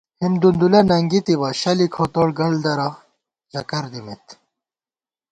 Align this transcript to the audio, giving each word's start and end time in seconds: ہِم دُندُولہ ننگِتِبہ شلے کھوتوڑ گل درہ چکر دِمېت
ہِم 0.21 0.33
دُندُولہ 0.41 0.81
ننگِتِبہ 0.89 1.49
شلے 1.59 1.87
کھوتوڑ 1.93 2.27
گل 2.37 2.53
درہ 2.63 2.89
چکر 3.51 3.83
دِمېت 3.91 4.25